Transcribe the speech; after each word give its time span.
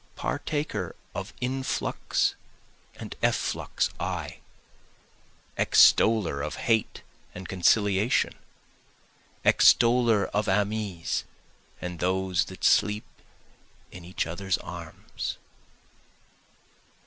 Partaker 0.15 0.95
of 1.13 1.31
influx 1.41 2.33
and 2.95 3.13
efflux 3.21 3.91
I, 3.99 4.39
extoller 5.59 6.43
of 6.43 6.55
hate 6.55 7.03
and 7.35 7.47
conciliation, 7.47 8.33
Extoller 9.45 10.27
of 10.33 10.47
amies 10.47 11.23
and 11.79 11.99
those 11.99 12.45
that 12.45 12.63
sleep 12.63 13.05
in 13.91 14.03
each 14.03 14.25
others' 14.25 14.57
arms. 14.57 15.37